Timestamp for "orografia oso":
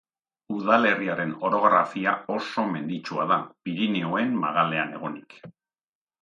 1.49-2.65